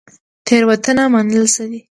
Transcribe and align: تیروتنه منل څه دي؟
تیروتنه 0.45 1.03
منل 1.13 1.45
څه 1.53 1.63
دي؟ 1.69 1.79